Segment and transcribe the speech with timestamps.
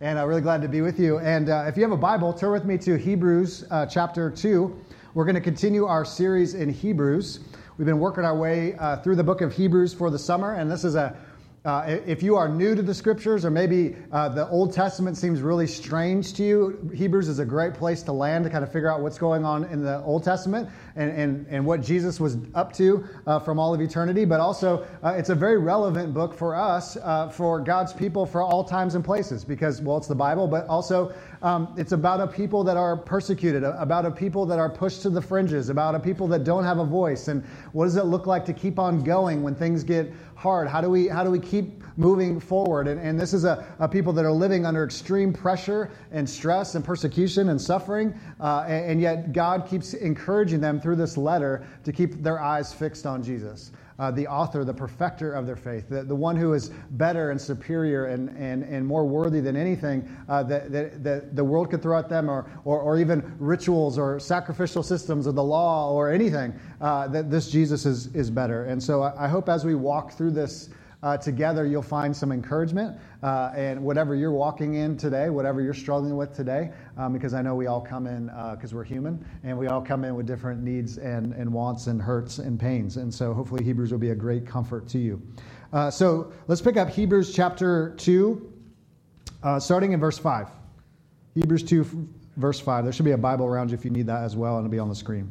[0.00, 1.18] and I'm really glad to be with you.
[1.18, 4.76] And uh, if you have a Bible, turn with me to Hebrews uh, chapter 2.
[5.14, 7.40] We're going to continue our series in Hebrews.
[7.78, 10.70] We've been working our way uh, through the book of Hebrews for the summer, and
[10.70, 11.16] this is a
[11.66, 15.42] uh, if you are new to the scriptures, or maybe uh, the Old Testament seems
[15.42, 18.88] really strange to you, Hebrews is a great place to land to kind of figure
[18.88, 22.72] out what's going on in the Old Testament and, and, and what Jesus was up
[22.74, 24.24] to uh, from all of eternity.
[24.24, 28.42] But also, uh, it's a very relevant book for us, uh, for God's people, for
[28.42, 31.12] all times and places, because, well, it's the Bible, but also
[31.42, 35.10] um, it's about a people that are persecuted, about a people that are pushed to
[35.10, 37.26] the fringes, about a people that don't have a voice.
[37.26, 40.68] And what does it look like to keep on going when things get hard?
[40.68, 41.55] How do we, how do we keep
[41.96, 42.88] moving forward?
[42.88, 46.74] And, and this is a, a people that are living under extreme pressure and stress
[46.74, 48.18] and persecution and suffering.
[48.40, 52.72] Uh, and, and yet God keeps encouraging them through this letter to keep their eyes
[52.72, 56.52] fixed on Jesus uh, the author, the perfecter of their faith, the, the one who
[56.52, 61.36] is better and superior and, and, and more worthy than anything uh, that, that, that,
[61.36, 65.32] the world could throw at them, or, or, or, even rituals or sacrificial systems or
[65.32, 68.64] the law or anything, uh, that this Jesus is, is better.
[68.64, 70.68] And so I, I hope as we walk through this
[71.06, 72.98] uh, together, you'll find some encouragement.
[73.22, 77.42] Uh, and whatever you're walking in today, whatever you're struggling with today, um, because I
[77.42, 80.26] know we all come in because uh, we're human and we all come in with
[80.26, 82.96] different needs and, and wants and hurts and pains.
[82.96, 85.22] And so hopefully Hebrews will be a great comfort to you.
[85.72, 88.52] Uh, so let's pick up Hebrews chapter 2,
[89.44, 90.48] uh, starting in verse 5.
[91.36, 92.82] Hebrews 2, verse 5.
[92.82, 94.72] There should be a Bible around you if you need that as well, and it'll
[94.72, 95.30] be on the screen.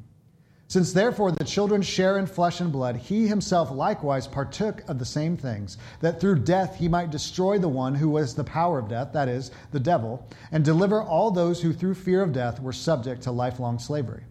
[0.71, 5.05] Since therefore the children share in flesh and blood, he himself likewise partook of the
[5.05, 8.87] same things, that through death he might destroy the one who was the power of
[8.87, 12.71] death, that is, the devil, and deliver all those who through fear of death were
[12.71, 14.23] subject to lifelong slavery.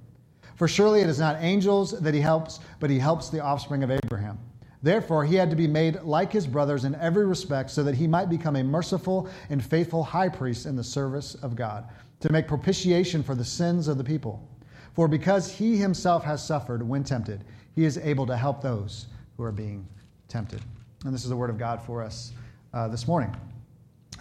[0.55, 3.91] For surely it is not angels that he helps, but he helps the offspring of
[3.91, 4.39] Abraham.
[4.83, 8.07] Therefore, he had to be made like his brothers in every respect, so that he
[8.07, 11.91] might become a merciful and faithful high priest in the service of God,
[12.21, 14.49] to make propitiation for the sins of the people.
[14.95, 19.07] For because he himself has suffered when tempted, he is able to help those
[19.37, 19.87] who are being
[20.29, 20.61] tempted.
[21.05, 22.33] And this is the word of God for us
[22.75, 23.35] uh, this morning.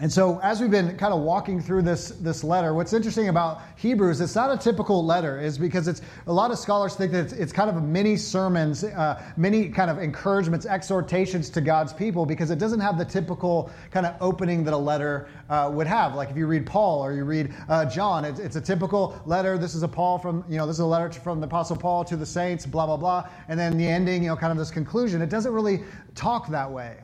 [0.01, 3.61] And so, as we've been kind of walking through this, this letter, what's interesting about
[3.75, 7.25] Hebrews, it's not a typical letter, is because it's a lot of scholars think that
[7.25, 11.91] it's, it's kind of a mini sermons, uh, many kind of encouragements, exhortations to God's
[11.91, 15.87] people, because it doesn't have the typical kind of opening that a letter uh, would
[15.87, 16.15] have.
[16.15, 19.57] Like if you read Paul or you read uh, John, it's, it's a typical letter.
[19.57, 22.05] This is a Paul from, you know, this is a letter from the Apostle Paul
[22.05, 23.27] to the saints, blah, blah, blah.
[23.49, 25.21] And then the ending, you know, kind of this conclusion.
[25.21, 25.83] It doesn't really
[26.15, 26.99] talk that way.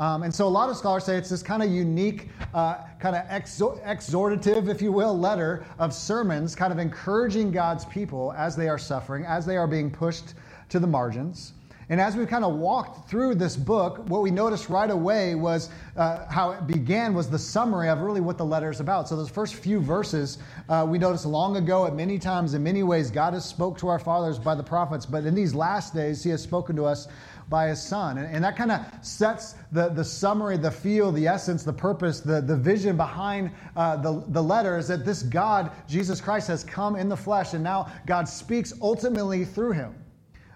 [0.00, 3.14] Um, and so a lot of scholars say it's this kind of unique, uh, kind
[3.14, 8.70] of exhortative, if you will, letter of sermons, kind of encouraging God's people as they
[8.70, 10.32] are suffering, as they are being pushed
[10.70, 11.52] to the margins.
[11.90, 15.70] And as we kind of walked through this book, what we noticed right away was
[15.96, 19.08] uh, how it began was the summary of really what the letter is about.
[19.08, 22.84] So those first few verses, uh, we noticed long ago at many times, in many
[22.84, 26.22] ways, God has spoke to our fathers by the prophets, but in these last days,
[26.22, 27.08] He has spoken to us
[27.50, 28.16] by his son.
[28.16, 32.20] And, and that kind of sets the, the summary, the feel, the essence, the purpose,
[32.20, 36.64] the, the vision behind uh, the, the letter is that this God, Jesus Christ, has
[36.64, 39.94] come in the flesh, and now God speaks ultimately through him.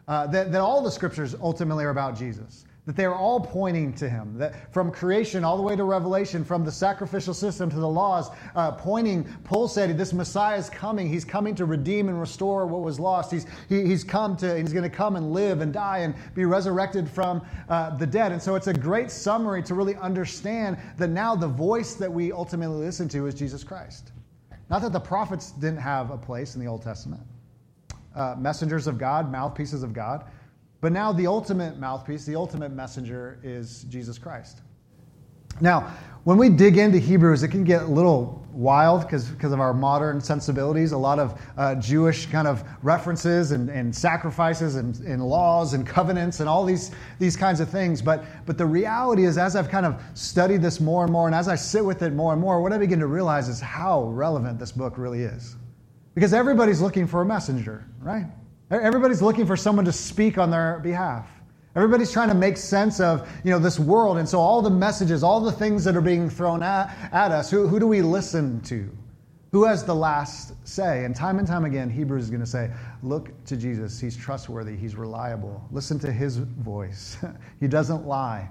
[0.06, 3.94] Uh, that, that all the scriptures ultimately are about Jesus that they are all pointing
[3.94, 4.36] to him.
[4.36, 8.28] That from creation all the way to Revelation, from the sacrificial system to the laws,
[8.54, 9.26] uh, pointing,
[9.68, 11.08] said, this Messiah is coming.
[11.08, 13.32] He's coming to redeem and restore what was lost.
[13.32, 16.44] He's, he, he's come to, he's going to come and live and die and be
[16.44, 17.40] resurrected from
[17.70, 18.32] uh, the dead.
[18.32, 22.32] And so it's a great summary to really understand that now the voice that we
[22.32, 24.12] ultimately listen to is Jesus Christ.
[24.68, 27.22] Not that the prophets didn't have a place in the Old Testament.
[28.14, 30.24] uh, messengers of God, mouthpieces of God.
[30.84, 34.60] But now the ultimate mouthpiece, the ultimate messenger is Jesus Christ.
[35.62, 35.90] Now,
[36.24, 40.20] when we dig into Hebrews, it can get a little wild because of our modern
[40.20, 40.92] sensibilities.
[40.92, 45.86] A lot of uh, Jewish kind of references and, and sacrifices and, and, laws and
[45.86, 48.02] covenants and all these, these kinds of things.
[48.02, 51.34] But, but the reality is, as I've kind of studied this more and more, and
[51.34, 54.02] as I sit with it more and more, what I begin to realize is how
[54.08, 55.56] relevant this book really is.
[56.14, 58.26] Because everybody's looking for a messenger, right?
[58.70, 61.28] Everybody's looking for someone to speak on their behalf.
[61.76, 64.18] Everybody's trying to make sense of you know, this world.
[64.18, 67.50] And so, all the messages, all the things that are being thrown at, at us,
[67.50, 68.88] who, who do we listen to?
[69.50, 71.04] Who has the last say?
[71.04, 72.70] And time and time again, Hebrews is going to say,
[73.02, 74.00] Look to Jesus.
[74.00, 75.64] He's trustworthy, he's reliable.
[75.70, 77.16] Listen to his voice.
[77.60, 78.48] he doesn't lie.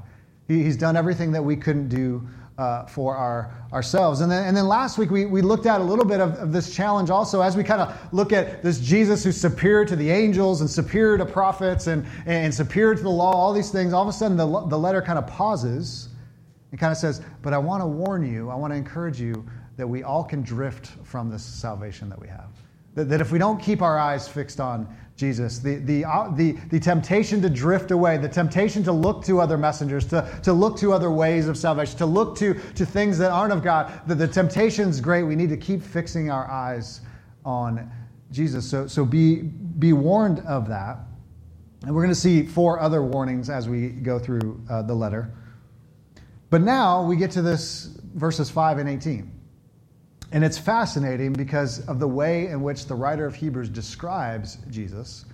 [0.48, 2.28] He, he's done everything that we couldn't do
[2.58, 4.22] uh, for our, ourselves.
[4.22, 6.52] And then, and then last week, we, we looked at a little bit of, of
[6.52, 10.10] this challenge also as we kind of look at this Jesus who's superior to the
[10.10, 13.94] angels and superior to prophets and, and superior to the law, all these things.
[13.94, 16.10] All of a sudden, the, the letter kind of pauses
[16.72, 19.46] and kind of says, But I want to warn you, I want to encourage you
[19.78, 22.52] that we all can drift from this salvation that we have.
[22.94, 25.60] That, that if we don't keep our eyes fixed on Jesus.
[25.60, 29.58] The, the, uh, the, the temptation to drift away, the temptation to look to other
[29.58, 33.32] messengers, to, to look to other ways of salvation, to look to, to things that
[33.32, 34.02] aren't of God.
[34.08, 35.24] The, the temptation is great.
[35.24, 37.02] We need to keep fixing our eyes
[37.46, 37.92] on
[38.32, 38.68] Jesus.
[38.68, 40.98] So, so be, be warned of that.
[41.84, 45.32] And we're going to see four other warnings as we go through uh, the letter.
[46.50, 49.32] But now we get to this verses 5 and 18.
[50.34, 55.26] And it's fascinating because of the way in which the writer of Hebrews describes Jesus.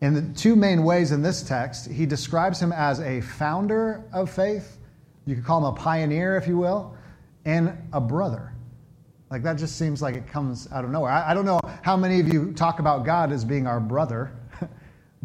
[0.00, 4.30] In the two main ways in this text, he describes him as a founder of
[4.30, 4.78] faith.
[5.26, 6.96] You could call him a pioneer, if you will,
[7.44, 8.52] and a brother.
[9.30, 11.10] Like that just seems like it comes out of nowhere.
[11.10, 14.30] I, I don't know how many of you talk about God as being our brother.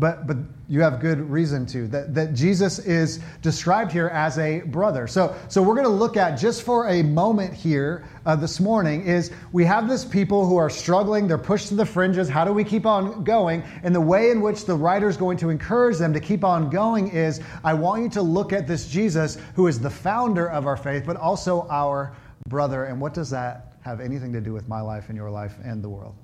[0.02, 0.36] But, but
[0.68, 1.88] you have good reason to.
[1.90, 5.06] That, that Jesus is described here as a brother.
[5.06, 9.06] So, so we're going to look at just for a moment here uh, this morning
[9.06, 11.28] is we have this people who are struggling.
[11.28, 12.28] They're pushed to the fringes.
[12.28, 13.62] How do we keep on going?
[13.84, 16.72] And the way in which the writer is going to encourage them to keep on
[16.72, 20.66] going is I want you to look at this Jesus who is the founder of
[20.66, 22.16] our faith, but also our
[22.48, 22.86] brother.
[22.86, 25.84] And what does that have anything to do with my life and your life and
[25.84, 26.16] the world?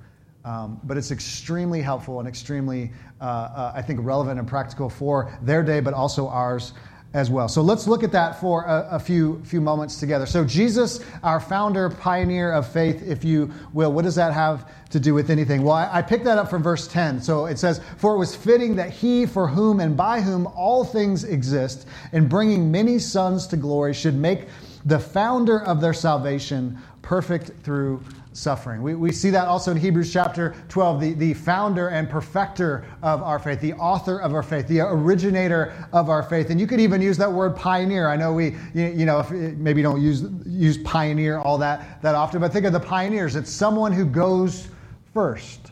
[0.48, 5.38] Um, but it's extremely helpful and extremely, uh, uh, I think, relevant and practical for
[5.42, 6.72] their day, but also ours
[7.14, 7.50] as well.
[7.50, 10.26] So let's look at that for a, a, few, few moments together.
[10.26, 15.02] So, Jesus, our founder, pioneer of faith, if you will, what does that have to
[15.02, 15.64] do with anything?
[15.64, 17.22] Well, I, I picked that up from verse 10.
[17.22, 20.86] So it says, For it was fitting that he, for whom and by whom all
[20.86, 24.48] things exist, in bringing many sons to glory, should make
[24.86, 28.02] the founder of their salvation perfect through
[28.38, 28.84] suffering.
[28.84, 33.24] We, we see that also in Hebrews chapter 12, the, the founder and perfecter of
[33.24, 36.52] our faith, the author of our faith, the originator of our faith.
[36.52, 38.08] And you could even use that word pioneer.
[38.08, 42.14] I know we, you, you know, if, maybe don't use, use pioneer all that, that
[42.14, 43.36] often, but think of the pioneers.
[43.36, 44.68] It's someone who goes
[45.14, 45.72] first.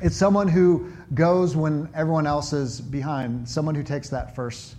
[0.00, 4.76] It's someone who goes when everyone else is behind, someone who takes that first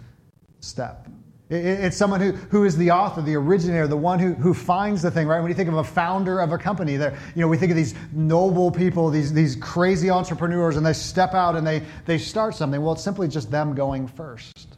[0.62, 1.07] step.
[1.53, 5.12] It's someone who, who is the author, the originator, the one who, who finds the
[5.12, 5.42] thing, right?
[5.42, 7.75] When you think of a founder of a company, there, you know, we think of
[7.75, 12.56] these noble people, these, these crazy entrepreneurs, and they step out and they, they start
[12.56, 12.81] something.
[12.81, 14.77] Well, it's simply just them going first.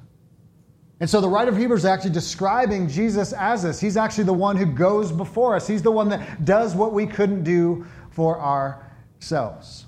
[0.99, 3.79] And so the writer of Hebrews is actually describing Jesus as this.
[3.79, 5.67] He's actually the one who goes before us.
[5.67, 9.82] He's the one that does what we couldn't do for ourselves.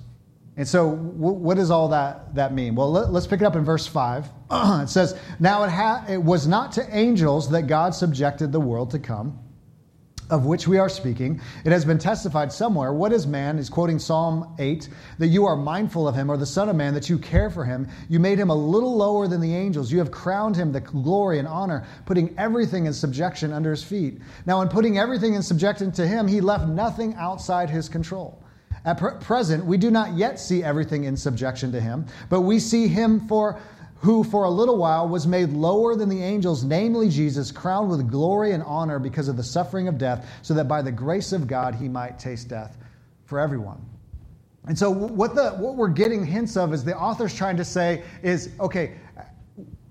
[0.58, 2.76] And so, what does all that, that mean?
[2.76, 4.30] Well, let, us pick it up in verse 5.
[4.52, 8.92] it says, Now it, ha- it was not to angels that God subjected the world
[8.92, 9.38] to come,
[10.30, 11.42] of which we are speaking.
[11.66, 12.94] It has been testified somewhere.
[12.94, 13.58] What is man?
[13.58, 16.94] He's quoting Psalm 8 that you are mindful of him, or the Son of Man,
[16.94, 17.90] that you care for him.
[18.08, 19.92] You made him a little lower than the angels.
[19.92, 24.22] You have crowned him the glory and honor, putting everything in subjection under his feet.
[24.46, 28.42] Now, in putting everything in subjection to him, he left nothing outside his control.
[28.86, 32.60] At pr- present, we do not yet see everything in subjection to him, but we
[32.60, 33.60] see him for
[33.98, 38.08] who for a little while was made lower than the angels, namely Jesus, crowned with
[38.10, 41.48] glory and honor because of the suffering of death, so that by the grace of
[41.48, 42.78] God he might taste death
[43.26, 43.84] for everyone.
[44.68, 48.04] And so, what, the, what we're getting hints of is the author's trying to say
[48.22, 48.94] is okay,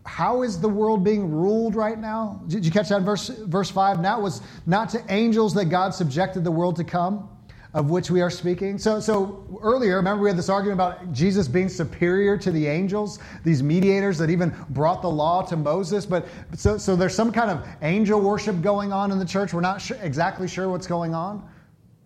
[0.07, 2.43] how is the world being ruled right now?
[2.47, 4.01] Did you catch that in verse, verse 5?
[4.01, 7.29] Now it was not to angels that God subjected the world to come
[7.75, 8.79] of which we are speaking.
[8.79, 13.19] So, so earlier, remember we had this argument about Jesus being superior to the angels,
[13.45, 16.07] these mediators that even brought the law to Moses.
[16.07, 19.53] But so, so there's some kind of angel worship going on in the church.
[19.53, 21.47] We're not sure, exactly sure what's going on.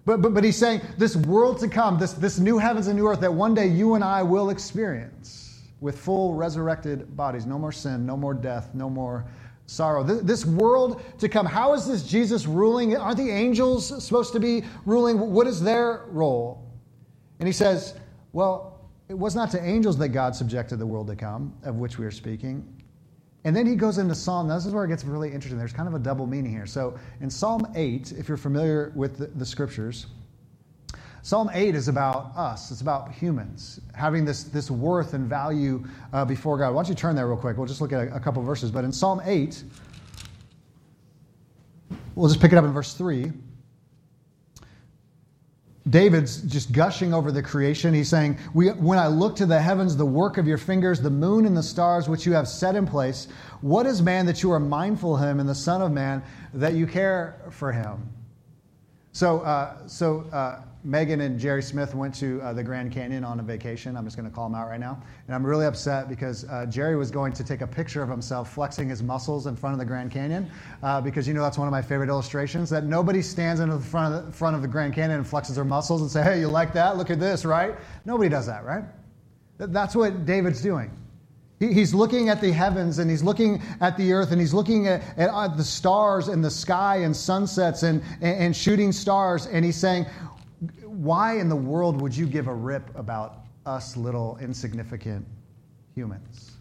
[0.07, 3.07] But, but, but he's saying this world to come, this, this new heavens and new
[3.07, 7.45] earth that one day you and I will experience with full resurrected bodies.
[7.45, 9.27] No more sin, no more death, no more
[9.69, 10.03] sorrow.
[10.03, 12.97] This, world to come, how is this Jesus ruling?
[12.97, 15.19] Aren't the angels supposed to be ruling?
[15.19, 16.67] What is their role?
[17.39, 17.95] And he says,
[18.33, 21.99] well, it was not to angels that God subjected the world to come, of which
[21.99, 22.67] we are speaking.
[23.45, 24.49] And then he goes into Psalm.
[24.49, 25.59] Now, This is where it gets really interesting.
[25.59, 26.67] There's kind of a double meaning here.
[26.67, 30.07] So in Psalm 8, if you're familiar with the, the scriptures,
[31.29, 32.71] Psalm 8 is about us.
[32.71, 36.73] It's about humans having this, this worth and value uh, before God.
[36.73, 37.59] Why don't you turn there real quick?
[37.59, 38.71] We'll just look at a, a couple verses.
[38.71, 39.63] But in Psalm 8,
[42.15, 43.31] we'll just pick it up in verse 3.
[45.91, 47.93] David's just gushing over the creation.
[47.93, 51.45] He's saying, When I look to the heavens, the work of your fingers, the moon
[51.45, 53.29] and the stars which you have set in place,
[53.61, 56.23] what is man that you are mindful of him, and the Son of Man
[56.55, 58.09] that you care for him?
[59.13, 63.41] So, uh, so uh, Megan and Jerry Smith went to uh, the Grand Canyon on
[63.41, 63.95] a vacation.
[63.95, 64.99] I'm just going to call them out right now.
[65.27, 68.55] And I'm really upset because uh, Jerry was going to take a picture of himself
[68.55, 70.51] flexing his muscles in front of the Grand Canyon
[70.83, 73.79] uh, because you know that's one of my favorite illustrations that nobody stands in the
[73.79, 76.41] front of the, front of the Grand Canyon and flexes their muscles and say, hey,
[76.41, 76.97] you like that?
[76.97, 77.75] Look at this, right?
[78.07, 78.85] Nobody does that, right?
[79.59, 80.91] That's what David's doing.
[81.61, 85.03] He's looking at the heavens and he's looking at the earth and he's looking at,
[85.19, 90.07] at, the stars and the sky and sunsets and, and shooting stars and he's saying,
[90.99, 95.25] why in the world would you give a rip about us little insignificant
[95.95, 96.57] humans?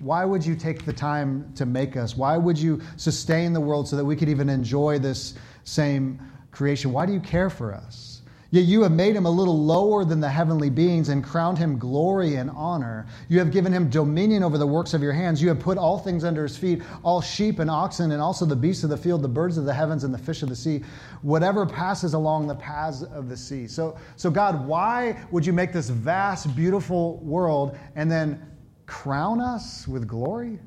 [0.00, 2.16] Why would you take the time to make us?
[2.16, 6.20] Why would you sustain the world so that we could even enjoy this same
[6.50, 6.92] creation?
[6.92, 8.11] Why do you care for us?
[8.52, 11.78] Yet you have made him a little lower than the heavenly beings and crowned him
[11.78, 13.06] glory and honor.
[13.30, 15.40] You have given him dominion over the works of your hands.
[15.40, 18.54] You have put all things under his feet, all sheep and oxen, and also the
[18.54, 20.82] beasts of the field, the birds of the heavens, and the fish of the sea,
[21.22, 23.66] whatever passes along the paths of the sea.
[23.66, 28.46] So, so God, why would you make this vast, beautiful world and then
[28.84, 30.58] crown us with glory?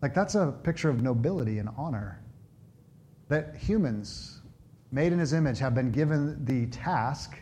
[0.00, 2.22] Like, that's a picture of nobility and honor.
[3.28, 4.31] That humans,
[4.92, 7.36] made in his image, have been given the task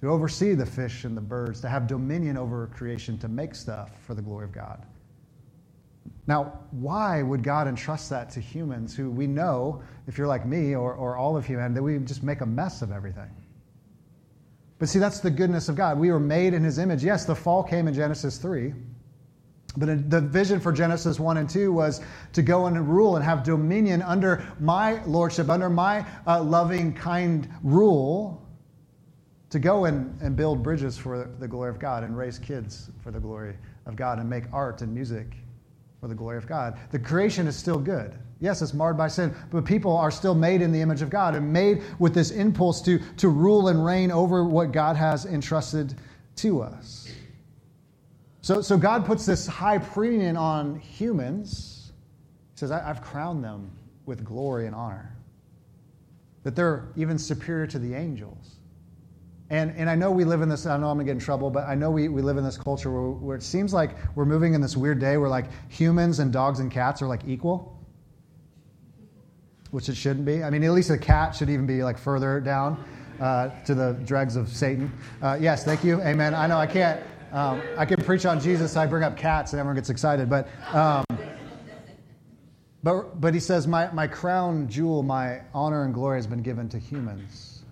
[0.00, 3.92] to oversee the fish and the birds, to have dominion over creation, to make stuff
[4.04, 4.84] for the glory of God.
[6.26, 10.74] Now, why would God entrust that to humans who we know, if you're like me
[10.74, 13.30] or, or all of humanity, that we just make a mess of everything?
[14.78, 15.98] But see, that's the goodness of God.
[15.98, 17.04] We were made in his image.
[17.04, 18.74] Yes, the fall came in Genesis 3.
[19.76, 22.00] But the vision for Genesis 1 and 2 was
[22.32, 27.48] to go and rule and have dominion under my lordship, under my uh, loving, kind
[27.62, 28.40] rule,
[29.50, 33.10] to go and, and build bridges for the glory of God and raise kids for
[33.10, 35.34] the glory of God and make art and music
[36.00, 36.78] for the glory of God.
[36.90, 38.14] The creation is still good.
[38.40, 41.34] Yes, it's marred by sin, but people are still made in the image of God
[41.34, 45.94] and made with this impulse to, to rule and reign over what God has entrusted
[46.36, 47.03] to us.
[48.44, 51.92] So, so God puts this high premium on humans.
[52.52, 53.70] He says, I've crowned them
[54.04, 55.16] with glory and honor.
[56.42, 58.56] That they're even superior to the angels.
[59.48, 61.48] And, and I know we live in this, I know I'm to get in trouble,
[61.48, 64.26] but I know we, we live in this culture where, where it seems like we're
[64.26, 67.82] moving in this weird day where like humans and dogs and cats are like equal,
[69.70, 70.44] which it shouldn't be.
[70.44, 72.84] I mean, at least a cat should even be like further down
[73.20, 74.92] uh, to the dregs of Satan.
[75.22, 76.02] Uh, yes, thank you.
[76.02, 76.34] Amen.
[76.34, 77.02] I know I can't.
[77.34, 78.76] Um, I can preach on Jesus.
[78.76, 80.30] I bring up cats, and everyone gets excited.
[80.30, 81.04] But, um,
[82.84, 86.68] but, but he says, my, my crown jewel, my honor and glory has been given
[86.68, 87.64] to humans.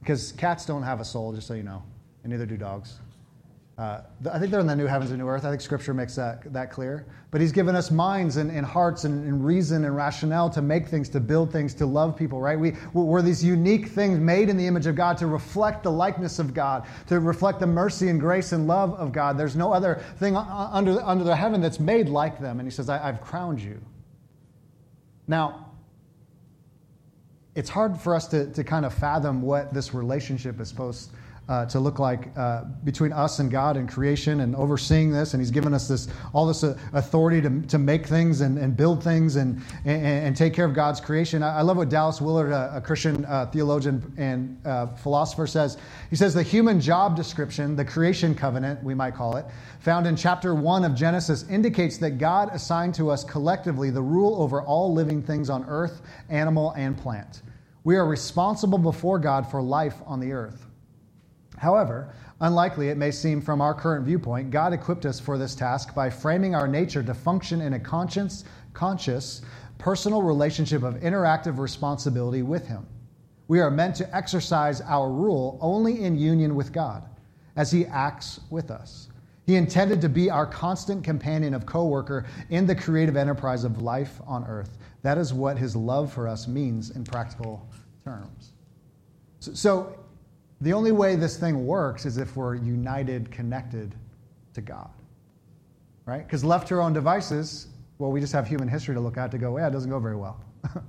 [0.00, 1.82] Because cats don't have a soul, just so you know,
[2.22, 2.98] and neither do dogs.
[3.76, 4.02] Uh,
[4.32, 5.44] I think they're in the new heavens and new earth.
[5.44, 7.06] I think Scripture makes that, that clear.
[7.32, 10.86] But He's given us minds and, and hearts and, and, reason and rationale to make
[10.86, 12.58] things, to build things, to love people, right?
[12.58, 16.38] We, we're these unique things made in the image of God to reflect the likeness
[16.38, 19.36] of God, to reflect the mercy and grace and love of God.
[19.36, 22.60] There's no other thing under, under the heaven that's made like them.
[22.60, 23.80] And He says, I, I've crowned you.
[25.26, 25.72] Now,
[27.56, 31.10] it's hard for us to, to kind of fathom what this relationship is supposed
[31.48, 35.34] uh, to look like uh, between us and God and creation and overseeing this.
[35.34, 38.76] And He's given us this all this uh, authority to, to make things and, and
[38.76, 41.42] build things and, and, and, take care of God's creation.
[41.42, 45.76] I, I love what Dallas Willard, a, a Christian uh, theologian and uh, philosopher, says.
[46.10, 49.44] He says the human job description, the creation covenant, we might call it,
[49.80, 54.40] found in chapter one of Genesis, indicates that God assigned to us collectively the rule
[54.40, 57.42] over all living things on earth, animal, and plant.
[57.84, 60.64] We are responsible before God for life on the earth.
[61.64, 65.94] However, unlikely it may seem from our current viewpoint, God equipped us for this task
[65.94, 68.44] by framing our nature to function in a conscious,
[68.74, 69.40] conscious
[69.78, 72.86] personal relationship of interactive responsibility with Him.
[73.48, 77.08] We are meant to exercise our rule only in union with God
[77.56, 79.08] as He acts with us.
[79.46, 84.20] He intended to be our constant companion of co-worker in the creative enterprise of life
[84.26, 84.76] on earth.
[85.00, 87.66] That is what his love for us means in practical
[88.04, 88.52] terms.
[89.40, 89.98] So,
[90.64, 93.94] the only way this thing works is if we're united, connected
[94.54, 94.90] to God.
[96.06, 96.26] Right?
[96.26, 97.68] Because left to our own devices,
[97.98, 100.00] well, we just have human history to look at to go, yeah, it doesn't go
[100.00, 100.42] very well.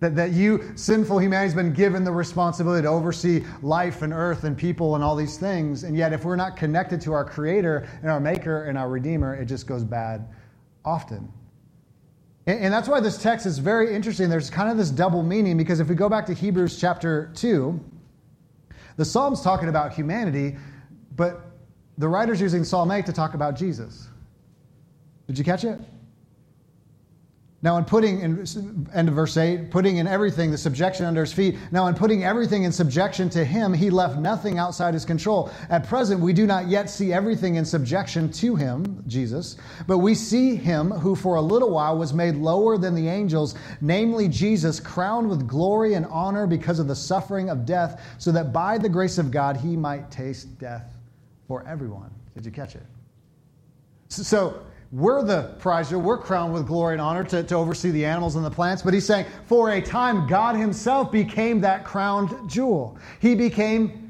[0.00, 4.44] That, that you, sinful humanity, has been given the responsibility to oversee life and earth
[4.44, 5.84] and people and all these things.
[5.84, 9.34] And yet, if we're not connected to our Creator and our Maker and our Redeemer,
[9.34, 10.26] it just goes bad
[10.86, 11.30] often.
[12.46, 14.30] And, and that's why this text is very interesting.
[14.30, 17.78] There's kind of this double meaning because if we go back to Hebrews chapter 2,
[19.00, 20.58] the Psalm's talking about humanity,
[21.16, 21.40] but
[21.96, 24.08] the writer's using Psalm 8 to talk about Jesus.
[25.26, 25.80] Did you catch it?
[27.62, 31.32] Now, in putting, in end of verse 8, putting in everything, the subjection under his
[31.32, 31.58] feet.
[31.70, 35.50] Now, in putting everything in subjection to him, he left nothing outside his control.
[35.68, 40.14] At present, we do not yet see everything in subjection to him, Jesus, but we
[40.14, 44.80] see him who for a little while was made lower than the angels, namely Jesus,
[44.80, 48.88] crowned with glory and honor because of the suffering of death, so that by the
[48.88, 50.94] grace of God he might taste death
[51.46, 52.10] for everyone.
[52.34, 52.86] Did you catch it?
[54.08, 55.92] So, we're the prize.
[55.92, 58.82] We're crowned with glory and honor to, to oversee the animals and the plants.
[58.82, 62.98] But he's saying, for a time, God himself became that crowned jewel.
[63.20, 64.09] He became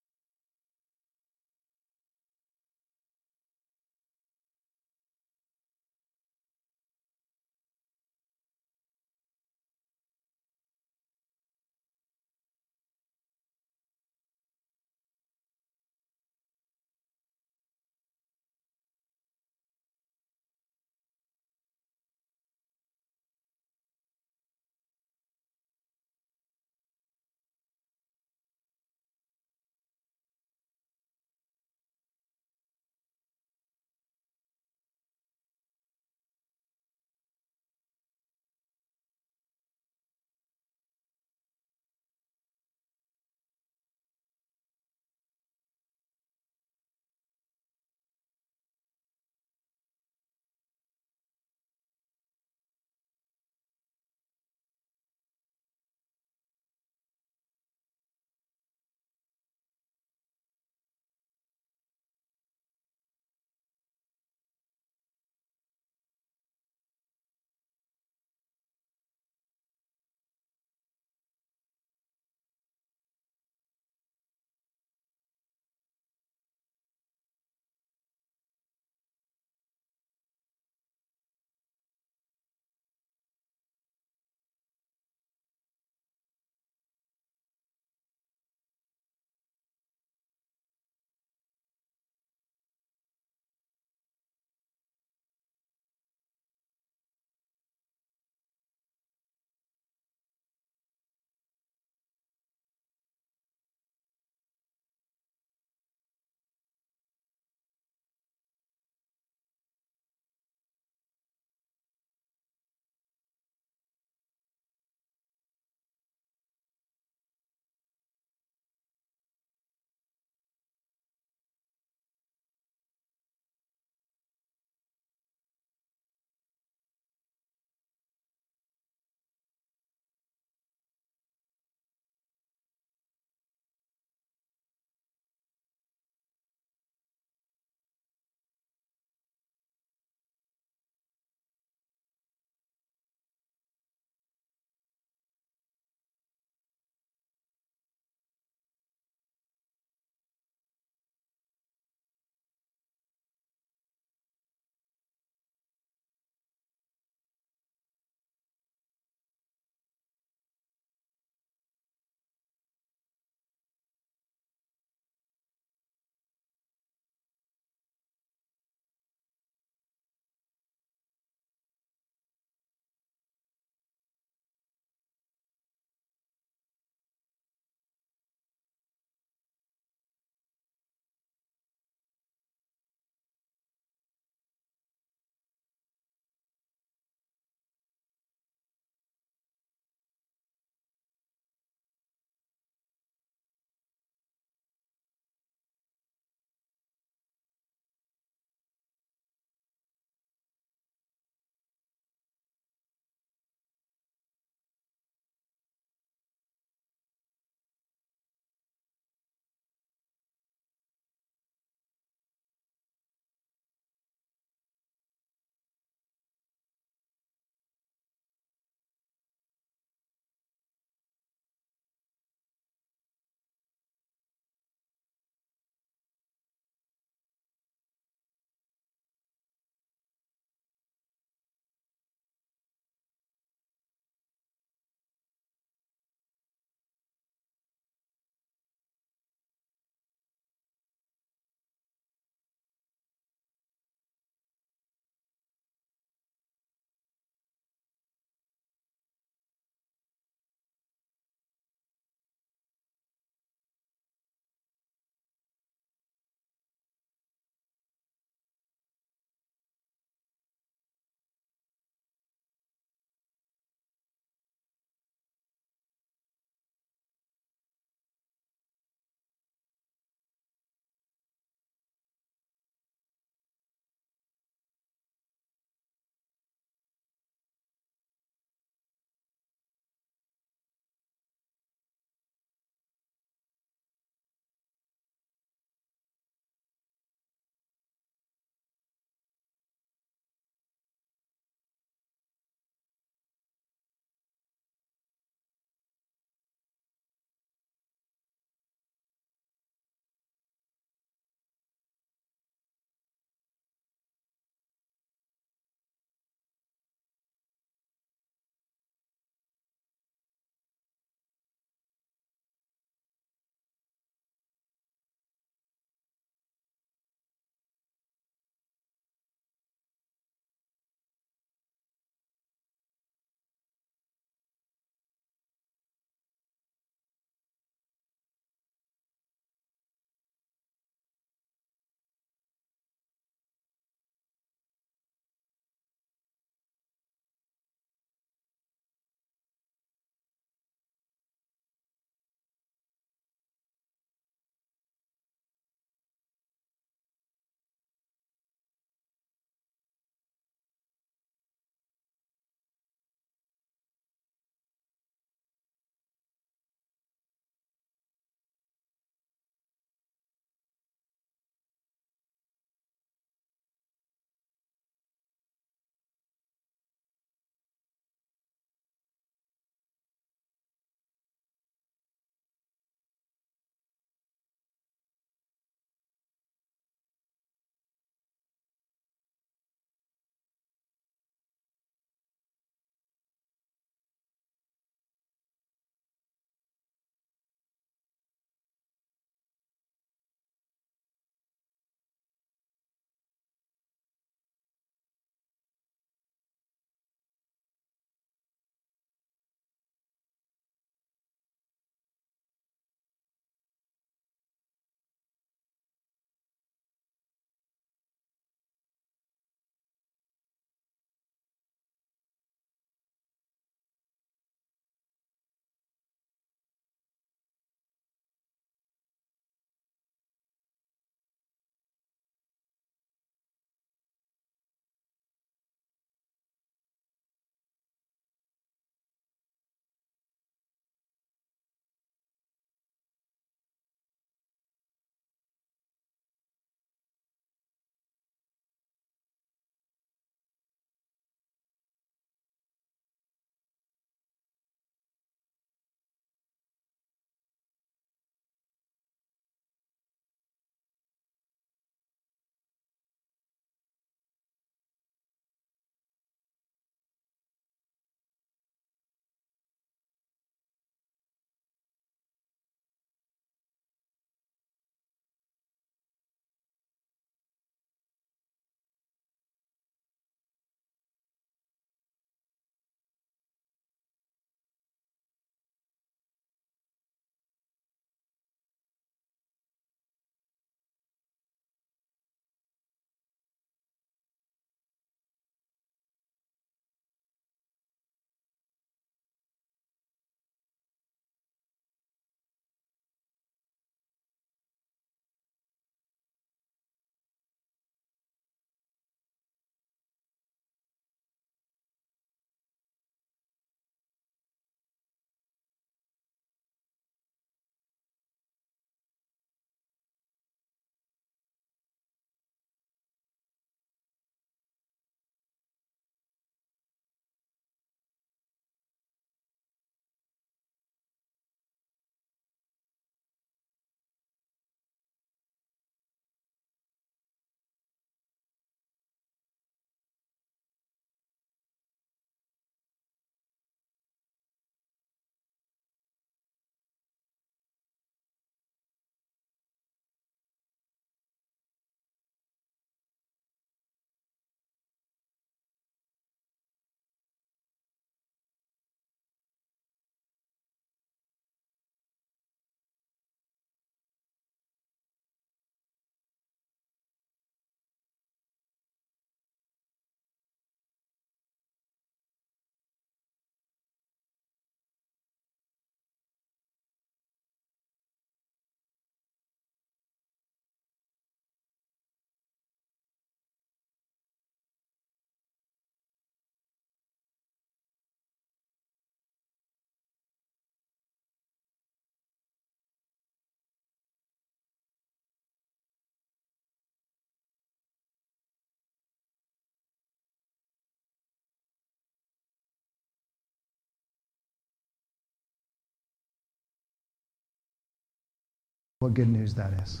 [599.00, 600.00] what good news that is.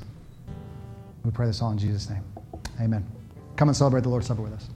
[1.24, 2.24] We pray this all in Jesus' name.
[2.80, 3.06] Amen.
[3.54, 4.70] Come and celebrate the Lord's Supper with us.